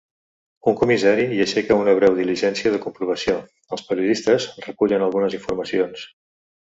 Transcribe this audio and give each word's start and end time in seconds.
Un 0.69 0.75
comissari 0.77 1.25
hi 1.33 1.41
aixeca 1.43 1.77
una 1.81 1.93
breu 1.99 2.17
diligència 2.21 2.71
de 2.77 2.79
comprovació, 2.85 3.35
els 3.77 3.85
periodistes 3.91 4.49
recullen 4.67 5.07
algunes 5.11 5.37
informacions. 5.41 6.09